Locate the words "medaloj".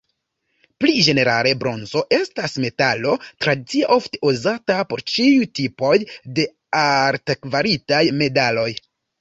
8.25-8.69